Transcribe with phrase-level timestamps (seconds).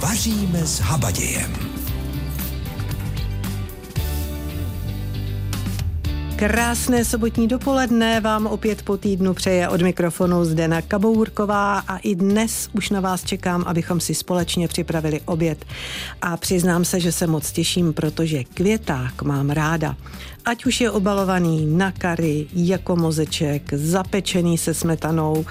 [0.00, 1.56] Vaříme s habadějem.
[6.36, 12.68] Krásné sobotní dopoledne vám opět po týdnu přeje od mikrofonu Zdena Kabourková a i dnes
[12.72, 15.64] už na vás čekám, abychom si společně připravili oběd.
[16.22, 19.96] A přiznám se, že se moc těším, protože květák mám ráda.
[20.44, 25.44] Ať už je obalovaný na kary, jako mozeček, zapečený se smetanou.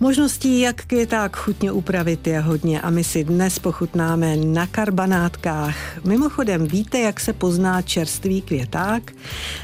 [0.00, 6.04] Možností, jak květák chutně upravit, je hodně a my si dnes pochutnáme na karbanátkách.
[6.04, 9.12] Mimochodem, víte, jak se pozná čerstvý květák?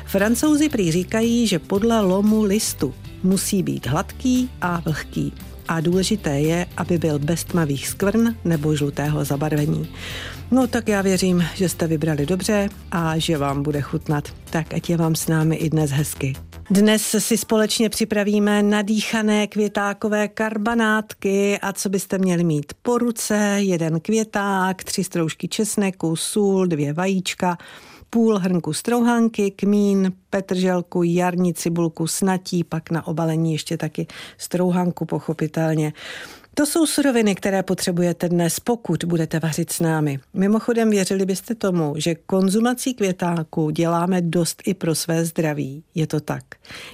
[0.06, 5.32] Francouzi prý říkají, že podle lomu listu musí být hladký a vlhký
[5.70, 9.88] a důležité je, aby byl bez tmavých skvrn nebo žlutého zabarvení.
[10.50, 14.28] No tak já věřím, že jste vybrali dobře a že vám bude chutnat.
[14.50, 16.32] Tak ať je vám s námi i dnes hezky.
[16.70, 24.00] Dnes si společně připravíme nadýchané květákové karbanátky a co byste měli mít po ruce, jeden
[24.00, 27.58] květák, tři stroužky česneku, sůl, dvě vajíčka,
[28.10, 34.06] půl hrnku strouhanky, kmín, petrželku, jarní cibulku, snatí, pak na obalení ještě taky
[34.38, 35.92] strouhanku pochopitelně.
[36.54, 40.18] To jsou suroviny, které potřebujete dnes, pokud budete vařit s námi.
[40.34, 45.84] Mimochodem, věřili byste tomu, že konzumací květáku děláme dost i pro své zdraví.
[45.94, 46.44] Je to tak.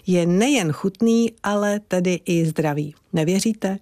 [0.07, 2.95] Je nejen chutný, ale tedy i zdravý.
[3.13, 3.79] Nevěříte?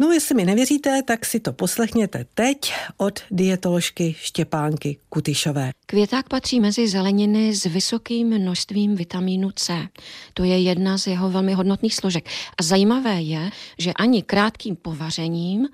[0.00, 5.70] No, jestli mi nevěříte, tak si to poslechněte teď od dietoložky Štěpánky Kutyšové.
[5.86, 9.88] Květák patří mezi zeleniny s vysokým množstvím vitamínu C.
[10.34, 12.28] To je jedna z jeho velmi hodnotných složek.
[12.58, 15.68] A zajímavé je, že ani krátkým povařením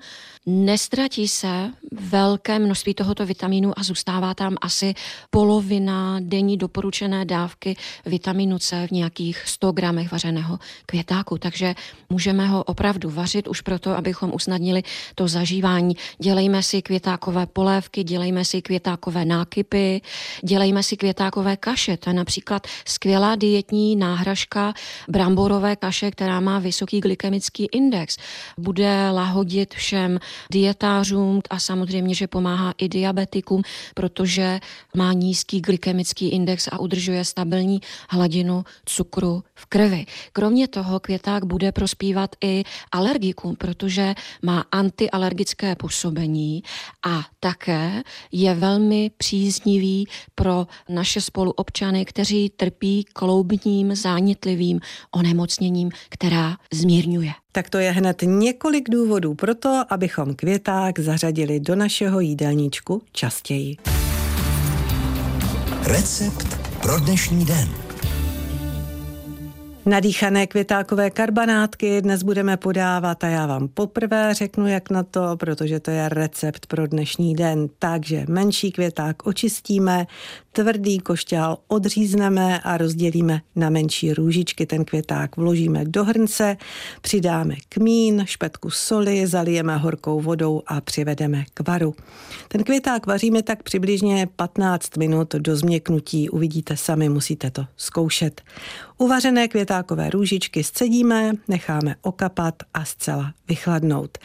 [0.47, 4.93] nestratí se velké množství tohoto vitamínu a zůstává tam asi
[5.29, 11.37] polovina denní doporučené dávky vitamínu C v nějakých 100 gramech vařeného květáku.
[11.37, 11.75] Takže
[12.09, 14.83] můžeme ho opravdu vařit už proto, abychom usnadnili
[15.15, 15.95] to zažívání.
[16.21, 20.01] Dělejme si květákové polévky, dělejme si květákové nákypy,
[20.43, 21.97] dělejme si květákové kaše.
[21.97, 24.73] To je například skvělá dietní náhražka
[25.09, 28.17] bramborové kaše, která má vysoký glykemický index.
[28.57, 30.19] Bude lahodit všem
[30.51, 33.61] dietářům a samozřejmě, že pomáhá i diabetikům,
[33.93, 34.59] protože
[34.95, 40.05] má nízký glykemický index a udržuje stabilní hladinu cukru v krvi.
[40.33, 46.63] Kromě toho květák bude prospívat i alergikům, protože má antialergické působení
[47.05, 54.79] a také je velmi příznivý pro naše spoluobčany, kteří trpí kloubním zánětlivým
[55.11, 57.33] onemocněním, která zmírňuje.
[57.57, 63.77] Tak to je hned několik důvodů pro to, abychom květák zařadili do našeho jídelníčku častěji.
[65.83, 66.47] Recept
[66.81, 67.87] pro dnešní den.
[69.85, 75.79] Nadýchané květákové karbanátky dnes budeme podávat a já vám poprvé řeknu, jak na to, protože
[75.79, 77.67] to je recept pro dnešní den.
[77.79, 80.07] Takže menší květák očistíme,
[80.57, 84.65] tvrdý košťál odřízneme a rozdělíme na menší růžičky.
[84.65, 86.57] Ten květák vložíme do hrnce,
[87.01, 91.95] přidáme kmín, špetku soli, zalijeme horkou vodou a přivedeme k varu.
[92.47, 96.29] Ten květák vaříme tak přibližně 15 minut do změknutí.
[96.29, 98.41] Uvidíte sami, musíte to zkoušet.
[98.97, 104.17] Uvařené květákové růžičky scedíme, necháme okapat a zcela vychladnout.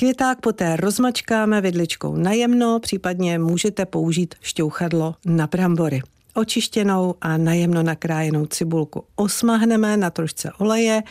[0.00, 6.02] Květák poté rozmačkáme vidličkou najemno, případně můžete použít šťouchadlo na brambory.
[6.34, 11.02] Očištěnou a najemno nakrájenou cibulku osmahneme na trošce oleje,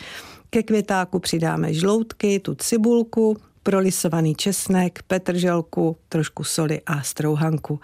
[0.49, 7.79] ke květáku přidáme žloutky, tu cibulku, prolisovaný česnek, petrželku, trošku soli a strouhanku.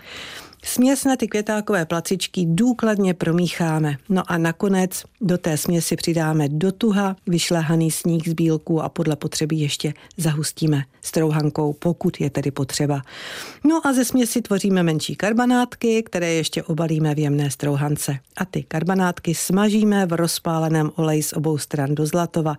[0.68, 3.98] Směs na ty květákové placičky důkladně promícháme.
[4.10, 9.16] No a nakonec do té směsi přidáme do tuha vyšlehaný sníh z bílku a podle
[9.16, 13.02] potřeby ještě zahustíme strouhankou, pokud je tedy potřeba.
[13.64, 18.20] No a ze směsi tvoříme menší karbanátky, které ještě obalíme v jemné strouhance.
[18.38, 22.56] A ty karbanátky smažíme v rozpáleném oleji z obou stran do zlatova.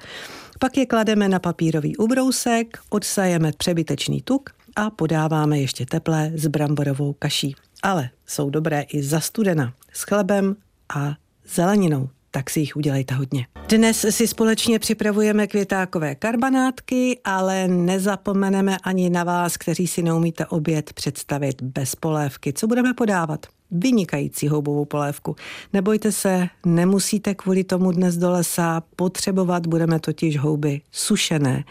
[0.59, 7.13] Pak je klademe na papírový ubrousek, odsajeme přebytečný tuk a podáváme ještě teplé s bramborovou
[7.13, 10.57] kaší ale jsou dobré i za studena s chlebem
[10.95, 11.15] a
[11.55, 13.47] zeleninou tak si jich udělejte hodně.
[13.69, 20.93] Dnes si společně připravujeme květákové karbanátky, ale nezapomeneme ani na vás, kteří si neumíte oběd
[20.93, 22.53] představit bez polévky.
[22.53, 23.47] Co budeme podávat?
[23.71, 25.37] Vynikající houbovou polévku.
[25.73, 31.65] Nebojte se, nemusíte kvůli tomu dnes do lesa potřebovat, budeme totiž houby sušené.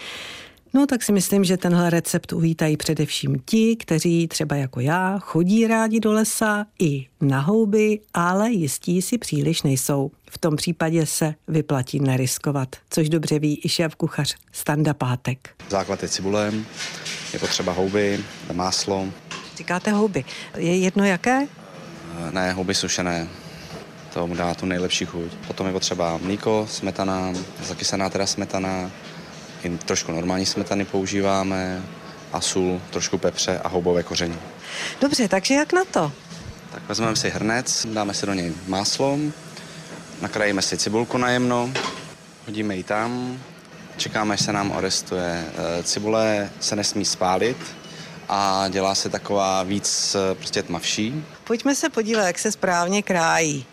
[0.75, 5.67] No tak si myslím, že tenhle recept uvítají především ti, kteří třeba jako já chodí
[5.67, 10.11] rádi do lesa i na houby, ale jistí si příliš nejsou.
[10.31, 15.49] V tom případě se vyplatí neriskovat, což dobře ví i šéf kuchař Standa Pátek.
[15.69, 16.53] Základ je cibule,
[17.33, 18.23] je potřeba houby,
[18.53, 19.07] máslo.
[19.57, 20.25] Říkáte houby.
[20.57, 21.47] Je jedno jaké?
[22.31, 23.27] Ne, houby sušené.
[24.13, 25.31] To mu dá tu nejlepší chuť.
[25.47, 27.33] Potom je potřeba mlíko, smetana,
[27.63, 28.91] zakysaná teda smetana,
[29.65, 31.83] i trošku normální smetany používáme,
[32.35, 34.39] a sůl, trošku pepře a houbové koření.
[35.01, 36.11] Dobře, takže jak na to?
[36.71, 39.17] Tak vezmeme si hrnec, dáme si do něj máslo,
[40.21, 41.71] nakrájíme si cibulku najemno,
[42.45, 43.39] hodíme ji tam,
[43.97, 45.45] čekáme, až se nám orestuje.
[45.47, 47.57] Eh, cibule se nesmí spálit
[48.29, 51.25] a dělá se taková víc eh, prostě tmavší.
[51.43, 53.65] Pojďme se podívat, jak se správně krájí.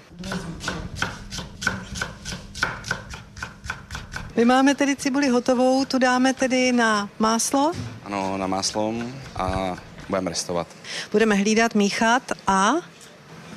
[4.37, 7.73] My máme tedy cibuli hotovou, tu dáme tedy na máslo.
[8.05, 8.94] Ano, na máslo
[9.37, 9.76] a
[10.08, 10.67] budeme restovat.
[11.12, 12.73] Budeme hlídat, míchat a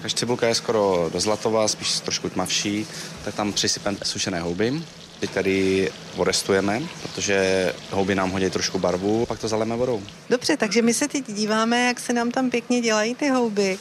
[0.02, 2.88] Když cibulka je skoro do zlatová, spíš trošku tmavší,
[3.26, 4.84] tak tam přisypeme sušené houby.
[5.20, 10.02] Ty tady orestujeme, protože houby nám hodí trošku barvu, pak to zaleme vodou.
[10.30, 13.80] dobře, takže my se teď díváme, jak se nám tam pěkně dělají ty houby.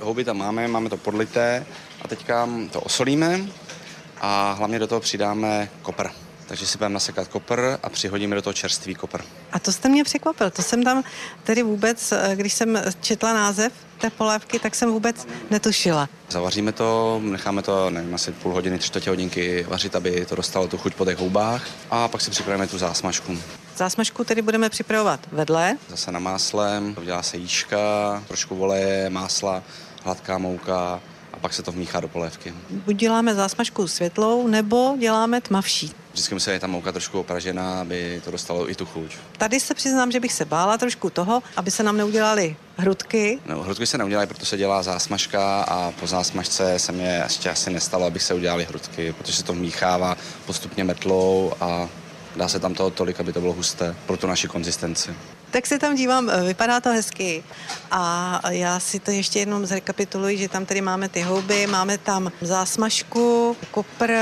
[0.00, 1.66] Houby tam máme, máme to podlité
[2.02, 3.40] a teďka to osolíme
[4.20, 6.08] a hlavně do toho přidáme kopr.
[6.50, 9.20] Takže si budeme nasekat kopr a přihodíme do toho čerstvý kopr.
[9.52, 11.02] A to jste mě překvapil, to jsem tam
[11.44, 16.08] tedy vůbec, eh, když jsem četla název té polévky, tak jsem vůbec netušila.
[16.30, 20.68] Zavaříme to, necháme to, nevím, asi půl hodiny, tři čtvrtě hodinky vařit, aby to dostalo
[20.68, 23.38] tu chuť po těch houbách a pak si připravíme tu zásmažku.
[23.76, 25.76] Zásmažku tedy budeme připravovat vedle.
[25.88, 27.78] Zase na máslem, udělá se jíčka,
[28.28, 29.62] trošku voleje, másla,
[30.04, 31.00] hladká mouka
[31.32, 32.54] a pak se to vmíchá do polévky.
[32.70, 35.92] Buď děláme zásmažku světlou, nebo děláme tmavší.
[36.12, 39.16] Vždycky musí být ta mouka trošku opražená, aby to dostalo i tu chuť.
[39.38, 43.38] Tady se přiznám, že bych se bála trošku toho, aby se nám neudělaly hrudky.
[43.46, 47.70] No, hrudky se neudělají, protože se dělá zásmažka a po zásmažce se mě ještě asi
[47.70, 50.16] nestalo, abych se udělali hrudky, protože se to míchává
[50.46, 51.88] postupně metlou a
[52.36, 55.14] dá se tam toho tolik, aby to bylo husté pro tu naši konzistenci.
[55.50, 57.44] Tak se tam dívám, eh, vypadá to hezky.
[57.90, 62.32] A já si to ještě jednou zrekapituluji, že tam tedy máme ty houby, máme tam
[62.40, 64.12] zásmažku, kopr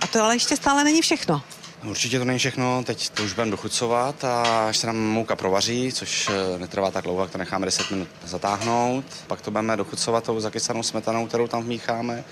[0.00, 1.42] a to ale ještě stále není všechno.
[1.84, 5.36] No, Určitě to není všechno, teď to už budeme dochucovat a až se nám mouka
[5.36, 9.76] provaří, což eh, netrvá tak dlouho, jak to necháme 10 minut zatáhnout, pak to budeme
[9.76, 12.24] dochucovat tou zakysanou smetanou, kterou tam vmícháme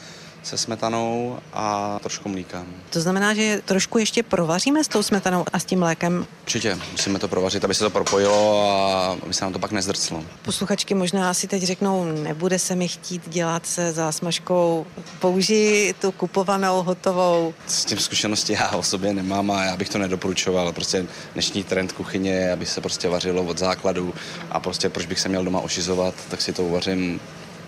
[0.43, 2.65] se smetanou a trošku mlíka.
[2.91, 6.27] To znamená, že trošku ještě provaříme s tou smetanou a s tím mlékem.
[6.43, 10.25] Určitě musíme to provařit, aby se to propojilo a aby se nám to pak nezdrclo.
[10.43, 14.87] Posluchačky možná si teď řeknou, nebude se mi chtít dělat se zásmažkou.
[15.21, 17.55] Použij tu kupovanou, hotovou.
[17.67, 20.73] S tím zkušenosti já o sobě nemám a já bych to nedoporučoval.
[20.73, 24.15] Prostě dnešní trend kuchyně je, aby se prostě vařilo od základu
[24.51, 27.21] a prostě proč bych se měl doma ošizovat, tak si to uvařím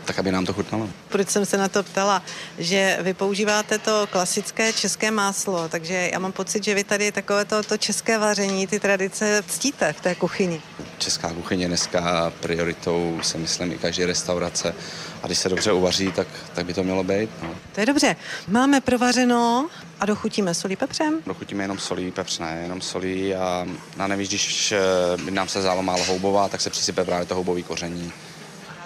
[0.08, 0.88] tak, aby nám to chutnalo.
[1.08, 2.22] Proč jsem se na to ptala,
[2.58, 7.44] že vy používáte to klasické české máslo, takže já mám pocit, že vy tady takové
[7.44, 10.60] to, to české vaření, ty tradice ctíte v té kuchyni.
[10.98, 14.74] Česká kuchyně dneska prioritou, si myslím, i každé restaurace.
[15.22, 17.30] A když se dobře uvaří, tak, tak by to mělo být.
[17.42, 17.54] No.
[17.74, 18.16] To je dobře.
[18.48, 19.68] Máme provařeno
[20.00, 21.20] a dochutíme solí pepřem.
[21.26, 23.66] Dochutíme jenom solí, pepř ne, jenom solí a,
[23.98, 27.62] a nevíš, když eh, nám se zálo málo houbová, tak se přisype právě to houbový
[27.62, 28.12] koření.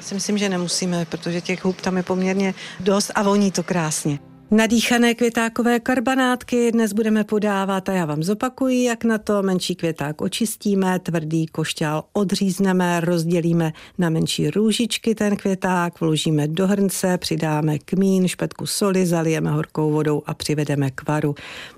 [0.03, 4.32] Si myslím, že nemusíme, protože těch hub tam je poměrně dost a voní to krásně.
[4.53, 10.21] Nadýchané květákové karbanátky dnes budeme podávat a já vám zopakuji, jak na to menší květák
[10.21, 18.29] očistíme, tvrdý košťál odřízneme, rozdělíme na menší růžičky ten květák, vložíme do hrnce, přidáme kmín,
[18.29, 21.35] špetku soli, zalijeme horkou vodou a přivedeme k varu.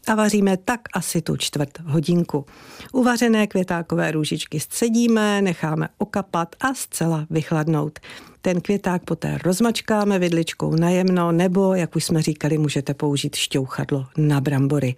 [0.07, 2.47] A vaříme tak asi tu čtvrt hodinku.
[2.93, 7.99] Uvařené květákové růžičky scedíme, necháme okapat a zcela vychladnout.
[8.45, 14.41] Ten květák poté rozmačkáme vidličkou najemno, nebo, jak už jsme říkali, můžete použít šťouchadlo na
[14.41, 14.95] brambory.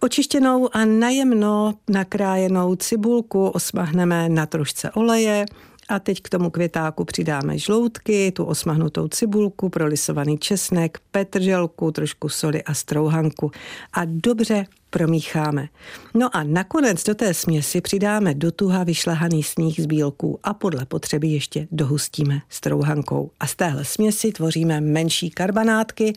[0.00, 5.46] Očištěnou a najemno nakrájenou cibulku osmahneme na trošce oleje,
[5.88, 12.62] a teď k tomu květáku přidáme žloutky, tu osmahnutou cibulku, prolisovaný česnek, petrželku, trošku soli
[12.62, 13.50] a strouhanku
[13.92, 15.68] a dobře promícháme.
[16.14, 20.86] No a nakonec do té směsi přidáme do tuha vyšlehaný sníh z bílků a podle
[20.86, 23.30] potřeby ještě dohustíme strouhankou.
[23.40, 26.12] A z téhle směsi tvoříme menší karbanátky,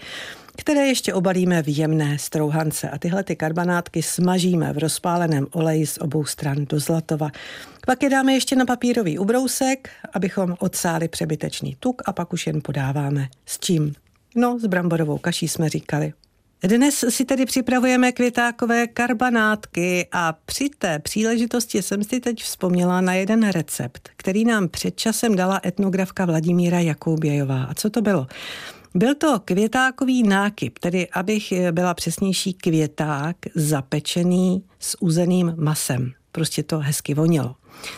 [0.57, 2.89] které ještě obalíme v jemné strouhance.
[2.89, 7.29] A tyhle ty karbanátky smažíme v rozpáleném oleji z obou stran do zlatova.
[7.85, 12.61] Pak je dáme ještě na papírový ubrousek, abychom odsáli přebytečný tuk a pak už jen
[12.61, 13.27] podáváme.
[13.45, 13.93] S čím?
[14.35, 16.13] No, s bramborovou kaší jsme říkali.
[16.63, 23.13] Dnes si tedy připravujeme květákové karbanátky a při té příležitosti jsem si teď vzpomněla na
[23.13, 27.63] jeden recept, který nám před časem dala etnografka Vladimíra Jakoubějová.
[27.63, 28.27] A co to bylo?
[28.95, 36.11] Byl to květákový nákyp, tedy abych byla přesnější květák zapečený s uzeným masem.
[36.31, 37.55] Prostě to hezky vonilo.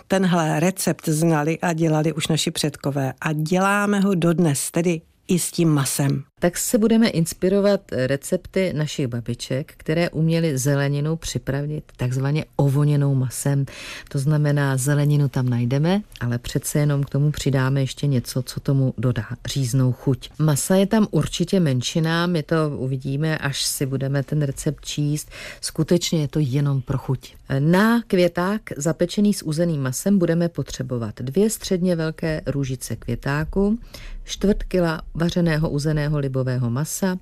[0.08, 5.52] Tenhle recept znali a dělali už naši předkové a děláme ho dodnes, tedy i s
[5.52, 6.24] tím masem.
[6.40, 13.66] Tak se budeme inspirovat recepty našich babiček, které uměly zeleninu připravit takzvaně ovoněnou masem.
[14.10, 18.94] To znamená, zeleninu tam najdeme, ale přece jenom k tomu přidáme ještě něco, co tomu
[18.98, 20.30] dodá říznou chuť.
[20.40, 25.30] Masa je tam určitě menšina, my to uvidíme, až si budeme ten recept číst.
[25.62, 27.36] Skutečně je to jenom pro chuť.
[27.60, 33.80] Na květák zapečený s uzeným masem budeme potřebovat dvě středně velké růžice květáku,
[34.24, 37.18] čtvrt kila vařeného uzeného libového masa,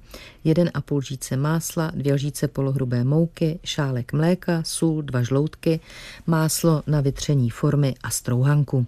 [0.46, 5.80] 1,5 lžíce másla, 2 lžíce polohrubé mouky, šálek mléka, sůl, dva žloutky,
[6.28, 8.86] máslo na vytření formy a strouhanku.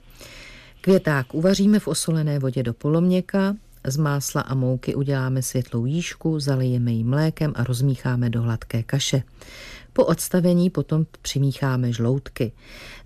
[0.81, 3.55] Květák uvaříme v osolené vodě do poloměka,
[3.87, 9.23] z másla a mouky uděláme světlou jížku, zalijeme ji mlékem a rozmícháme do hladké kaše.
[9.93, 12.51] Po odstavení potom přimícháme žloutky.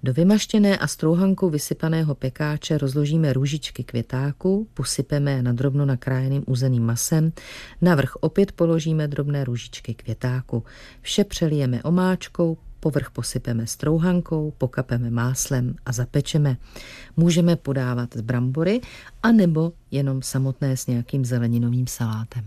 [0.03, 7.31] Do vymaštěné a strouhankou vysypaného pekáče rozložíme růžičky květáku, posypeme na drobno nakrájeným uzeným masem,
[7.81, 10.63] navrch opět položíme drobné růžičky květáku.
[11.01, 16.57] Vše přelijeme omáčkou, povrch posypeme strouhankou, pokapeme máslem a zapečeme.
[17.17, 18.81] Můžeme podávat z brambory,
[19.23, 22.43] anebo jenom samotné s nějakým zeleninovým salátem.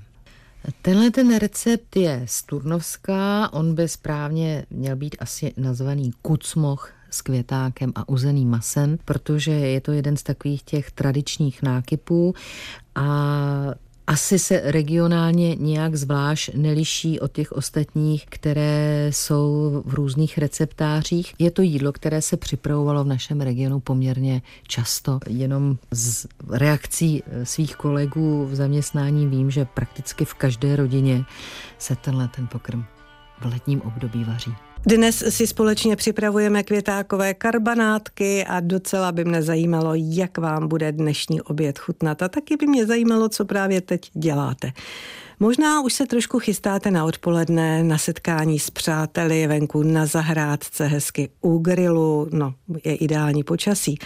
[0.82, 7.22] Tenhle ten recept je z Turnovská, on by správně měl být asi nazvaný kucmoch s
[7.22, 12.34] květákem a uzeným masem, protože je to jeden z takových těch tradičních nákypů
[12.94, 13.04] a
[14.06, 21.34] asi se regionálně nějak zvlášť neliší od těch ostatních, které jsou v různých receptářích.
[21.38, 25.18] Je to jídlo, které se připravovalo v našem regionu poměrně často.
[25.28, 31.24] Jenom z reakcí svých kolegů v zaměstnání vím, že prakticky v každé rodině
[31.78, 32.84] se tenhle ten pokrm
[33.40, 34.54] v letním období vaří.
[34.86, 41.40] Dnes si společně připravujeme květákové karbanátky a docela by mě zajímalo, jak vám bude dnešní
[41.40, 44.72] oběd chutnat a taky by mě zajímalo, co právě teď děláte.
[45.40, 51.28] Možná už se trošku chystáte na odpoledne, na setkání s přáteli venku na zahrádce, hezky
[51.40, 53.98] u grilu, no je ideální počasí.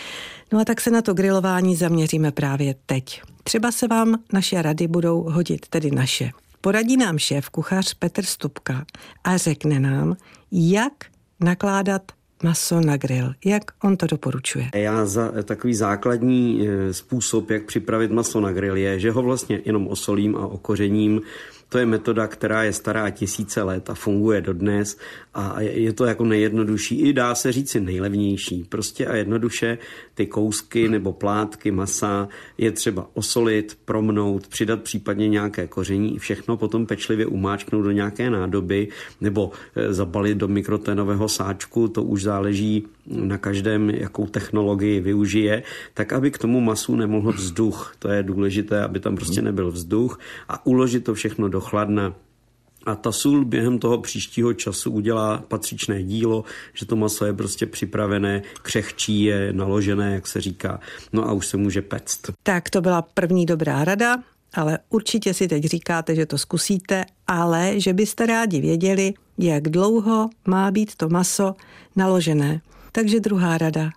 [0.53, 3.23] No a tak se na to grilování zaměříme právě teď.
[3.45, 6.31] Třeba se vám naše rady budou hodit, tedy naše.
[6.61, 8.85] Poradí nám šéf kuchař Petr Stupka
[9.25, 10.17] a řekne nám,
[10.53, 10.93] jak
[11.41, 12.03] nakládat
[12.43, 13.33] maso na grill.
[13.45, 14.71] Jak on to doporučuje?
[14.75, 19.61] Já za takový základní e, způsob, jak připravit maso na grill je, že ho vlastně
[19.65, 21.21] jenom osolím a okořením
[21.69, 24.99] to je metoda, která je stará tisíce let a funguje dodnes
[25.35, 28.65] a je to jako nejjednodušší, i dá se říci nejlevnější.
[28.69, 29.79] Prostě a jednoduše
[30.15, 36.87] ty kousky nebo plátky masa je třeba osolit, promnout, přidat případně nějaké koření, všechno potom
[36.87, 38.89] pečlivě umáčknout do nějaké nádoby
[39.21, 45.63] nebo e, zabalit do mikroténového sáčku, to už záleží na každém, jakou technologii využije,
[45.95, 47.95] tak aby k tomu masu nemohl vzduch.
[47.99, 52.15] To je důležité, aby tam prostě nebyl vzduch a uložit to všechno do chladna.
[52.87, 57.67] A ta sůl během toho příštího času udělá patřičné dílo, že to maso je prostě
[57.67, 60.81] připravené, křehčí je, naložené, jak se říká,
[61.13, 62.31] no a už se může pect.
[62.43, 64.23] Tak to byla první dobrá rada,
[64.55, 70.31] ale určitě si teď říkáte, že to zkusíte, ale že byste rádi věděli, jak dlouho
[70.47, 71.55] má být to maso
[71.97, 72.61] naložené.
[72.99, 73.91] Takže druhá rada.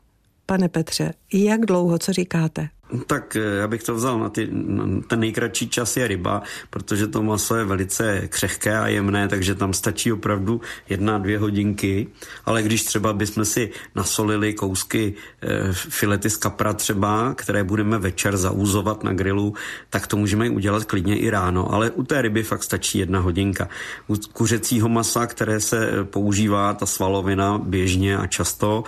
[0.46, 2.70] Pane Petře, jak dlouho, co říkáte?
[3.08, 7.08] Tak eh, já bych to vzal na, ty, na ten nejkratší čas je ryba, protože
[7.08, 12.08] to maso je velice křehké a jemné, takže tam stačí opravdu jedna, dvě hodinky.
[12.46, 18.38] Ale když třeba bychom si nasolili kousky e, filety z kapra třeba, které budeme večer
[18.38, 19.54] zaúzovat na grilu,
[19.90, 21.74] tak to můžeme udělat klidně i ráno.
[21.74, 23.70] Ale u té ryby fakt stačí jedna hodinka.
[24.08, 28.84] U kuřecího masa, které se používá, ta svalovina běžně a často,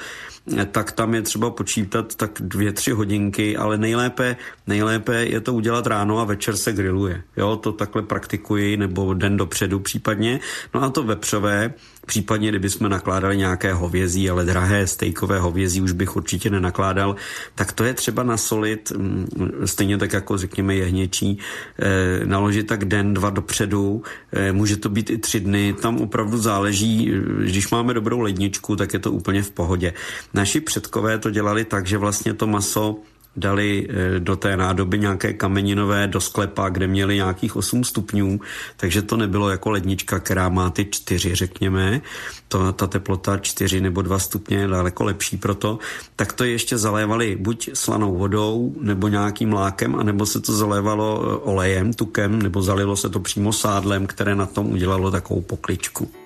[0.72, 5.88] tak tam je třeba počítat tak dvě, tři hodinky, ale nejlépe, nejlépe je to udělat
[5.88, 7.24] ráno a večer se grilluje.
[7.38, 10.40] Jo, to takhle praktikuji, nebo den dopředu případně.
[10.74, 11.74] No a to vepřové,
[12.06, 17.16] Případně, kdybychom nakládali nějaké hovězí, ale drahé stejkové hovězí už bych určitě nenakládal,
[17.56, 19.28] tak to je třeba nasolit, mm,
[19.66, 21.38] stejně tak jako řekněme jehněčí,
[21.80, 26.38] eh, naložit tak den, dva dopředu, eh, může to být i tři dny, tam opravdu
[26.38, 29.94] záleží, když máme dobrou ledničku, tak je to úplně v pohodě.
[30.34, 33.00] Naši předkové to dělali tak, že vlastně to maso
[33.36, 38.40] dali eh, do té nádoby nějaké kameninové do sklepa, kde měli nějakých 8 stupňů,
[38.78, 42.02] takže to nebylo jako lednička, která má ty 4, řekněme,
[42.48, 45.80] to, ta teplota 4 nebo 2 stupně je daleko lepší proto,
[46.16, 51.36] tak to ještě zalévali buď slanou vodou, nebo nějakým lákem, anebo se to zalévalo eh,
[51.44, 56.23] olejem, tukem, nebo zalilo se to přímo sádlem, které na tom udělalo takovou pokličku.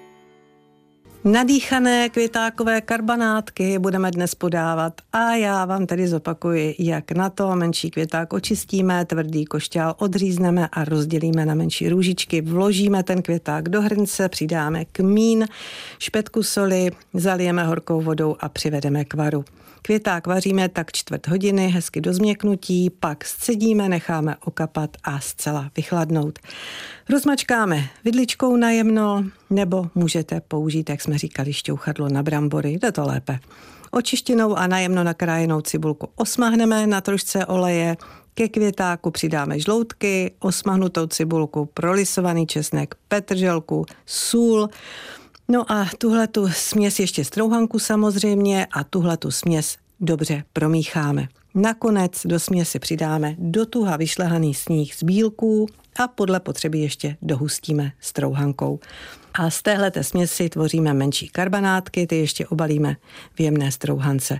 [1.23, 7.91] Nadýchané květákové karbanátky budeme dnes podávat a já vám tedy zopakuji, jak na to menší
[7.91, 12.41] květák očistíme, tvrdý košťál odřízneme a rozdělíme na menší růžičky.
[12.41, 15.47] Vložíme ten květák do hrnce, přidáme kmín,
[15.99, 19.45] špetku soli, zalijeme horkou vodou a přivedeme k varu.
[19.81, 26.39] Květák vaříme tak čtvrt hodiny, hezky do změknutí, pak scedíme, necháme okapat a zcela vychladnout.
[27.09, 33.39] Rozmačkáme vidličkou najemno, nebo můžete použít, jak jsme říkali, šťouchadlo na brambory, jde to lépe.
[33.91, 37.97] Očištěnou a najemno nakrájenou cibulku osmahneme na trošce oleje,
[38.33, 44.69] ke květáku přidáme žloutky, osmahnutou cibulku, prolisovaný česnek, petrželku, sůl,
[45.49, 51.27] No a tuhle tu směs ještě strouhanku samozřejmě a tuhle tu směs dobře promícháme.
[51.55, 57.91] Nakonec do směsi přidáme do tuha vyšlehaný sníh z bílků a podle potřeby ještě dohustíme
[57.99, 58.79] strouhankou.
[59.33, 62.95] A z téhle směsi tvoříme menší karbanátky, ty ještě obalíme
[63.35, 64.39] v jemné strouhance.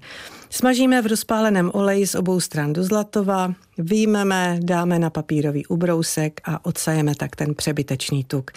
[0.49, 6.65] Smažíme v rozpáleném oleji z obou stran do zlatova, výjmeme, dáme na papírový ubrousek a
[6.65, 8.51] odsajeme tak ten přebytečný tuk.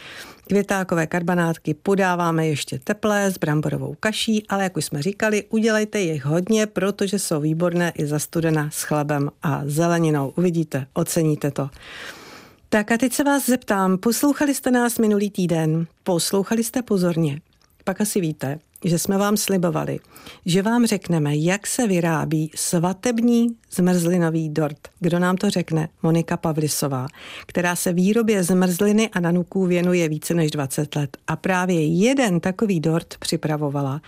[0.51, 6.25] Květákové karbanátky podáváme ještě teplé s bramborovou kaší, ale jak už jsme říkali, udělejte jich
[6.25, 10.33] hodně, protože jsou výborné i za studena s chlebem a zeleninou.
[10.37, 11.71] Uvidíte, oceníte to.
[12.69, 17.41] Tak a teď se vás zeptám, poslouchali jste nás minulý týden, poslouchali jste pozorně,
[17.85, 20.01] pak asi víte, že jsme vám slibovali,
[20.47, 24.89] že vám řekneme, jak se vyrábí svatební zmrzlinový dort.
[25.01, 25.89] Kdo nám to řekne?
[26.03, 27.07] Monika Pavlisová,
[27.47, 31.17] která se výrobě zmrzliny a nanuků věnuje více než 20 let.
[31.27, 34.01] A právě jeden takový dort připravovala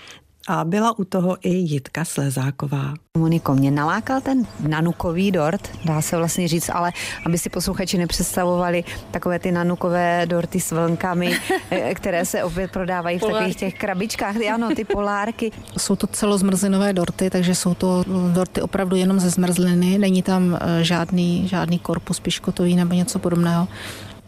[0.48, 2.94] a byla u toho i Jitka Slezáková.
[3.18, 6.92] Moniko, mě nalákal ten nanukový dort, dá se vlastně říct, ale
[7.26, 11.36] aby si posluchači nepředstavovali takové ty nanukové dorty s vlnkami,
[11.70, 14.36] eh, které se opět prodávají v takových těch krabičkách.
[14.54, 15.52] Ano, ty polárky.
[15.78, 20.84] Jsou to celozmrzlinové dorty, takže jsou to dorty opravdu jenom ze zmrzliny, není tam eh,
[20.84, 23.68] žádný, žádný korpus piškotový nebo něco podobného.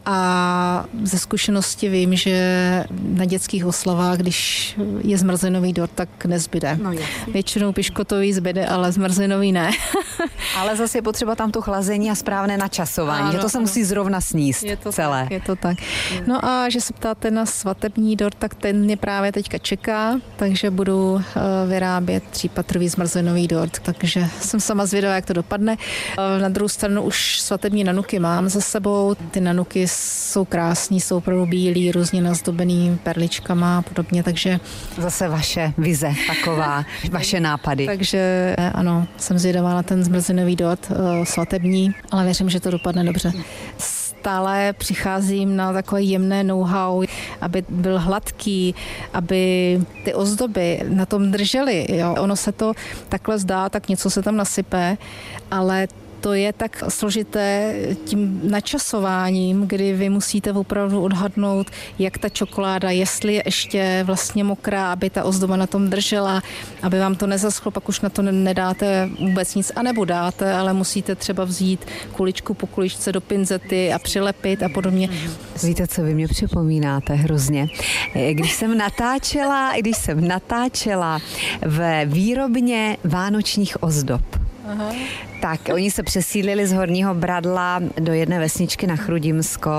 [0.07, 6.79] A ze zkušenosti vím, že na dětských oslavách, když je zmrzlinový dort, tak nezbyde.
[6.83, 6.93] No,
[7.33, 9.71] Většinou piškotový zbyde, ale zmrzlinový ne.
[10.59, 13.63] ale zase je potřeba tam to chlazení a správné načasování, ano, že to se ano.
[13.63, 15.23] musí zrovna sníst je to celé.
[15.23, 15.77] Tak, je to tak.
[16.27, 20.71] No a že se ptáte na svatební dort, tak ten mě právě teďka čeká, takže
[20.71, 25.77] budu eh, vyrábět třípatrový zmrzlinový dort, takže jsem sama zvědavá, jak to dopadne.
[26.19, 31.17] Eh, na druhou stranu už svatební nanuky mám za sebou, ty nanuky jsou krásní, jsou
[31.17, 34.61] opravdu bílí, různě nazdobený perličkama a podobně, takže...
[34.99, 37.87] Zase vaše vize taková, vaše nápady.
[37.87, 43.05] Takže ano, jsem zvědavá na ten zmrzlinový dot uh, svatební, ale věřím, že to dopadne
[43.05, 43.33] dobře
[44.25, 47.05] stále přicházím na takové jemné know-how,
[47.41, 48.75] aby byl hladký,
[49.13, 51.87] aby ty ozdoby na tom držely.
[51.89, 52.15] Jo.
[52.19, 52.73] Ono se to
[53.09, 54.97] takhle zdá, tak něco se tam nasype,
[55.51, 55.89] ale
[56.25, 63.35] to je tak složité tím načasováním, kdy vy musíte opravdu odhadnout, jak ta čokoláda, jestli
[63.35, 66.43] je ještě vlastně mokrá, aby ta ozdoba na tom držela,
[66.83, 71.15] aby vám to nezaschlo, pak už na to nedáte vůbec nic, anebo dáte, ale musíte
[71.15, 75.09] třeba vzít kuličku po kuličce do pinzety a přilepit a podobně.
[75.63, 77.69] Víte, co vy mě připomínáte hrozně?
[78.31, 81.19] Když jsem natáčela, když jsem natáčela
[81.67, 84.23] v výrobně vánočních ozdob,
[84.69, 84.93] Aha.
[85.45, 89.71] Tak, oni se přesídlili z Horního Bradla do jedné vesničky na Chrudimsko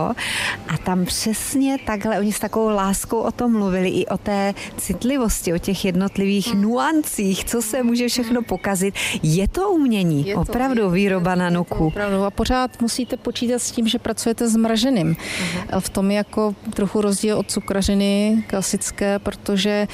[0.67, 5.53] a tam přesně takhle, oni s takovou láskou o tom mluvili, i o té citlivosti,
[5.53, 6.61] o těch jednotlivých hmm.
[6.61, 8.95] nuancích, co se může všechno pokazit.
[9.23, 11.87] Je to umění, je to, opravdu je, výroba na nuku.
[11.87, 15.13] Opravdu a pořád musíte počítat s tím, že pracujete s mraženým.
[15.13, 15.79] Uh-huh.
[15.79, 19.87] V tom je jako trochu rozdíl od cukrařiny klasické, protože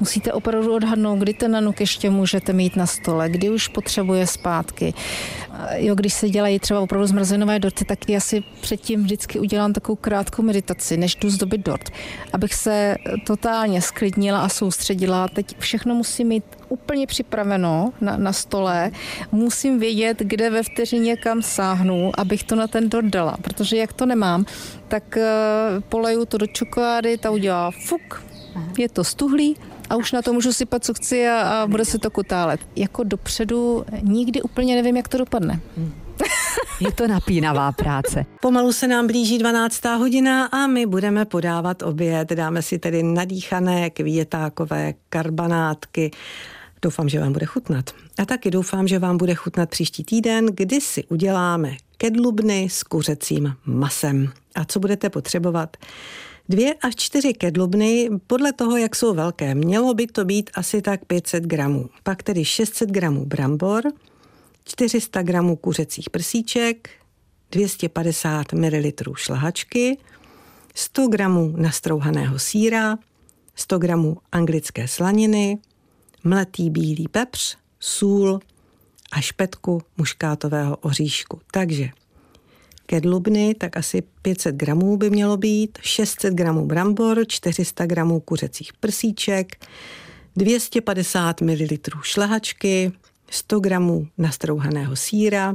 [0.00, 4.94] musíte opravdu odhadnout, kdy ten nanuk ještě můžete mít na stole, kdy už potřebuje zpátky.
[5.74, 9.96] Jo, když se dělají třeba opravdu zmrzlinové dorty, tak já si předtím vždycky udělám takovou
[9.96, 11.90] krátkou meditaci, než jdu zdobit dort,
[12.32, 15.28] abych se totálně sklidnila a soustředila.
[15.28, 18.90] Teď všechno musím mít úplně připraveno na, na stole.
[19.32, 23.92] Musím vědět, kde ve vteřině kam sáhnu, abych to na ten dort dala, protože jak
[23.92, 24.44] to nemám,
[24.88, 25.22] tak uh,
[25.88, 28.24] poleju to do čokolády, ta udělá fuk,
[28.78, 29.56] je to stuhlý,
[29.90, 32.60] a už na to můžu sypat, co chci a, a bude se to kutálet.
[32.76, 35.60] Jako dopředu nikdy úplně nevím, jak to dopadne.
[36.80, 38.26] Je to napínavá práce.
[38.40, 39.84] Pomalu se nám blíží 12.
[39.84, 42.32] hodina a my budeme podávat oběd.
[42.32, 46.10] Dáme si tedy nadýchané květákové karbanátky.
[46.82, 47.90] Doufám, že vám bude chutnat.
[48.18, 53.54] A taky doufám, že vám bude chutnat příští týden, kdy si uděláme kedlubny s kuřecím
[53.66, 54.32] masem.
[54.54, 55.76] A co budete potřebovat?
[56.48, 59.54] Dvě až čtyři kedlubny, podle toho, jak jsou velké.
[59.54, 61.90] Mělo by to být asi tak 500 gramů.
[62.02, 63.82] Pak tedy 600 gramů brambor,
[64.64, 66.90] 400 gramů kuřecích prsíček,
[67.50, 69.98] 250 ml šlahačky,
[70.74, 72.98] 100 gramů nastrouhaného síra,
[73.54, 75.58] 100 gramů anglické slaniny,
[76.24, 78.40] mletý bílý pepř, sůl
[79.12, 81.40] a špetku muškátového oříšku.
[81.52, 81.88] Takže
[82.86, 89.66] kedlubny, tak asi 500 gramů by mělo být, 600 gramů brambor, 400 gramů kuřecích prsíček,
[90.36, 92.92] 250 ml šlehačky,
[93.30, 95.52] 100 gramů nastrouhaného síra,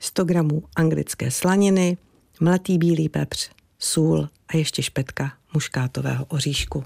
[0.00, 1.96] 100 gramů anglické slaniny,
[2.40, 6.84] mletý bílý pepř, sůl a ještě špetka muškátového oříšku.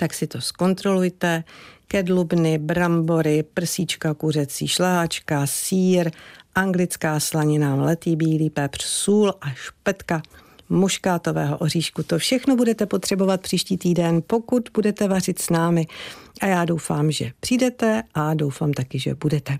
[0.00, 1.44] Tak si to zkontrolujte.
[1.88, 6.10] Kedlubny, brambory, prsíčka kuřecí, šlehačka, sír,
[6.54, 10.22] anglická slanina, mletý bílý pepř, sůl a špetka
[10.68, 12.02] muškátového oříšku.
[12.02, 15.86] To všechno budete potřebovat příští týden, pokud budete vařit s námi.
[16.40, 19.58] A já doufám, že přijdete a doufám taky, že budete.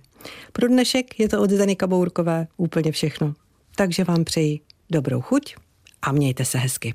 [0.53, 3.35] Pro dnešek je to od Zdeny Kabourkové úplně všechno.
[3.77, 5.57] Takže vám přeji dobrou chuť
[6.03, 6.95] a mějte se hezky.